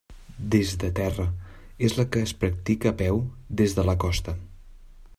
[0.53, 1.25] Des de terra:
[1.89, 3.23] és la que es practica a peu
[3.61, 4.39] des de la costa.